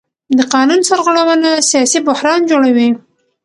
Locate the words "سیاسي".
1.69-1.99